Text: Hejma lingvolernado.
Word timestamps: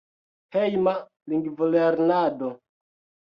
Hejma 0.55 0.93
lingvolernado. 1.29 2.49